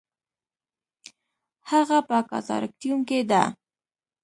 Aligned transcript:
هغه 1.71 1.97
په 2.09 2.17
کاتاراکتیوم 2.29 2.99
کې 3.09 3.19
ده 3.29 3.43